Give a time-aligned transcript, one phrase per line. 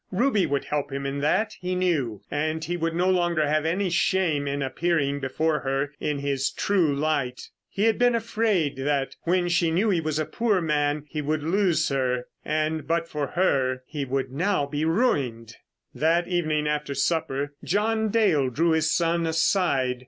[0.11, 3.91] Ruby would help him in that, he knew, and he would no longer have any
[3.91, 7.49] shame in appearing before her in his true light.
[7.69, 11.43] He had been afraid that when she knew he was a poor man he would
[11.43, 12.23] lose her.
[12.43, 15.55] And but for her he would now be ruined!
[15.93, 19.99] That evening after supper John Dale drew his son aside.